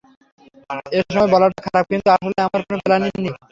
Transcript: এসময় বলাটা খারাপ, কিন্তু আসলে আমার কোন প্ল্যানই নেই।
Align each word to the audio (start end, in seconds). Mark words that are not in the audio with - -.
এসময় 0.99 1.29
বলাটা 1.33 1.59
খারাপ, 1.65 1.85
কিন্তু 1.91 2.07
আসলে 2.15 2.39
আমার 2.41 2.61
কোন 2.67 2.77
প্ল্যানই 2.85 3.11
নেই। 3.17 3.33